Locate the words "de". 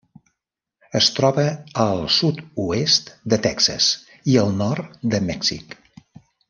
3.35-3.41, 5.15-5.25